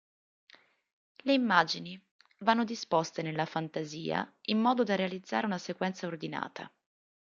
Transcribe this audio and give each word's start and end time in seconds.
Le 1.17 1.31
immagini 1.31 2.01
vanno 2.39 2.63
disposte 2.63 3.21
nella 3.21 3.45
fantasia 3.45 4.35
in 4.45 4.57
modo 4.57 4.81
da 4.81 4.95
realizzare 4.95 5.45
una 5.45 5.59
sequenza 5.59 6.07
ordinata. 6.07 6.73